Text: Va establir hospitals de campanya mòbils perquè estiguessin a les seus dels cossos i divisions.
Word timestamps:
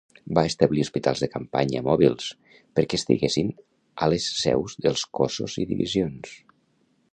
Va 0.35 0.43
establir 0.51 0.83
hospitals 0.85 1.19
de 1.23 1.27
campanya 1.33 1.83
mòbils 1.87 2.31
perquè 2.79 2.99
estiguessin 3.01 3.53
a 4.05 4.09
les 4.15 4.27
seus 4.41 4.77
dels 4.87 5.07
cossos 5.21 5.61
i 5.65 5.71
divisions. 5.75 6.37